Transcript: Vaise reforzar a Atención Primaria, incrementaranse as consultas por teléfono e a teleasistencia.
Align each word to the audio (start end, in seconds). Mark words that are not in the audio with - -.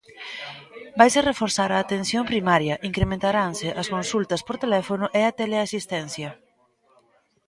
Vaise 0.99 1.19
reforzar 1.31 1.69
a 1.73 1.81
Atención 1.83 2.23
Primaria, 2.31 2.75
incrementaranse 2.89 3.67
as 3.81 3.87
consultas 3.95 4.41
por 4.47 4.55
teléfono 4.63 5.05
e 5.19 5.21
a 5.25 5.35
teleasistencia. 5.39 6.29